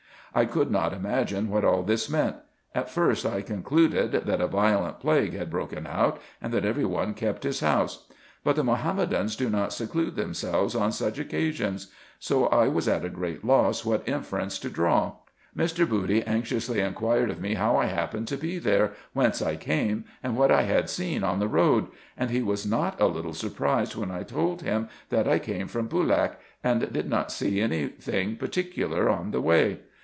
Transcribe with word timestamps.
I 0.33 0.45
could 0.45 0.71
not 0.71 0.93
imagine 0.93 1.49
what 1.49 1.65
all 1.65 1.83
this 1.83 2.09
meant. 2.09 2.37
At 2.73 2.89
first 2.89 3.25
I 3.25 3.41
concluded, 3.41 4.13
that 4.13 4.39
a 4.39 4.47
violent 4.47 5.01
plague 5.01 5.33
had 5.33 5.49
broken 5.49 5.85
out, 5.85 6.21
and 6.41 6.53
that 6.53 6.63
every 6.63 6.85
one 6.85 7.15
kept 7.15 7.43
his 7.43 7.59
house: 7.59 8.07
but 8.41 8.55
the 8.55 8.63
Mahommedans 8.63 9.35
do 9.35 9.49
not 9.49 9.73
seclude 9.73 10.15
themselves 10.15 10.73
on 10.73 10.93
such 10.93 11.19
occasions; 11.19 11.87
so 12.17 12.45
I 12.45 12.69
was 12.69 12.87
at 12.87 13.03
a 13.03 13.09
great 13.09 13.43
loss 13.43 13.83
what 13.83 14.07
inference 14.07 14.57
to 14.59 14.69
draw. 14.69 15.15
Mr. 15.53 15.85
Bocty 15.85 16.25
anxiously 16.25 16.79
inquired 16.79 17.29
of 17.29 17.41
me 17.41 17.55
how 17.55 17.75
I 17.75 17.87
happened 17.87 18.29
to 18.29 18.37
be 18.37 18.57
there, 18.57 18.93
whence 19.11 19.41
I 19.41 19.57
came, 19.57 20.05
and 20.23 20.37
what 20.37 20.49
I 20.49 20.61
had 20.61 20.89
seen 20.89 21.25
on 21.25 21.39
the 21.39 21.49
road; 21.49 21.87
and 22.15 22.29
he 22.29 22.39
Avas 22.39 22.65
not 22.65 23.01
a 23.01 23.07
little 23.07 23.33
surprised, 23.33 23.97
when 23.97 24.11
I 24.11 24.23
told 24.23 24.61
him, 24.61 24.87
that 25.09 25.27
I 25.27 25.39
came 25.39 25.67
from 25.67 25.89
Boolak, 25.89 26.39
and 26.63 26.93
did 26.93 27.09
not 27.09 27.33
see 27.33 27.59
any 27.59 27.87
thing 27.89 28.37
particular 28.37 29.09
on 29.09 29.31
the 29.31 29.41
way. 29.41 29.81